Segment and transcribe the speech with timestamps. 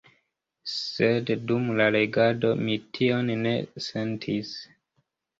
[0.75, 3.53] Sed dum la legado mi tion ne
[3.89, 4.55] sentis.